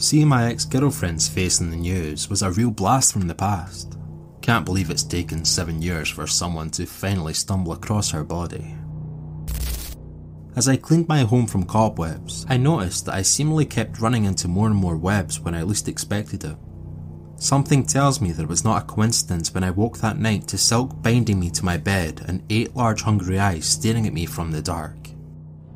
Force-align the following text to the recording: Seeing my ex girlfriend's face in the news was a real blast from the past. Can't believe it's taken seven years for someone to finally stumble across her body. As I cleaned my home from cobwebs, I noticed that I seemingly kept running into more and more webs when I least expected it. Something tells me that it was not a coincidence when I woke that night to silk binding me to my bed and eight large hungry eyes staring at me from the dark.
Seeing 0.00 0.28
my 0.28 0.46
ex 0.46 0.64
girlfriend's 0.64 1.28
face 1.28 1.60
in 1.60 1.68
the 1.68 1.76
news 1.76 2.30
was 2.30 2.40
a 2.40 2.50
real 2.50 2.70
blast 2.70 3.12
from 3.12 3.28
the 3.28 3.34
past. 3.34 3.98
Can't 4.40 4.64
believe 4.64 4.88
it's 4.88 5.02
taken 5.02 5.44
seven 5.44 5.82
years 5.82 6.08
for 6.08 6.26
someone 6.26 6.70
to 6.70 6.86
finally 6.86 7.34
stumble 7.34 7.72
across 7.72 8.10
her 8.10 8.24
body. 8.24 8.74
As 10.56 10.68
I 10.68 10.76
cleaned 10.76 11.06
my 11.06 11.20
home 11.20 11.46
from 11.46 11.64
cobwebs, 11.66 12.46
I 12.48 12.56
noticed 12.56 13.04
that 13.04 13.14
I 13.14 13.20
seemingly 13.20 13.66
kept 13.66 14.00
running 14.00 14.24
into 14.24 14.48
more 14.48 14.68
and 14.68 14.74
more 14.74 14.96
webs 14.96 15.38
when 15.38 15.54
I 15.54 15.64
least 15.64 15.86
expected 15.86 16.44
it. 16.44 16.56
Something 17.36 17.84
tells 17.84 18.22
me 18.22 18.32
that 18.32 18.44
it 18.44 18.48
was 18.48 18.64
not 18.64 18.82
a 18.82 18.86
coincidence 18.86 19.52
when 19.52 19.64
I 19.64 19.70
woke 19.70 19.98
that 19.98 20.18
night 20.18 20.48
to 20.48 20.56
silk 20.56 21.02
binding 21.02 21.38
me 21.38 21.50
to 21.50 21.64
my 21.64 21.76
bed 21.76 22.24
and 22.26 22.42
eight 22.48 22.74
large 22.74 23.02
hungry 23.02 23.38
eyes 23.38 23.66
staring 23.66 24.06
at 24.06 24.14
me 24.14 24.24
from 24.24 24.50
the 24.50 24.62
dark. 24.62 25.10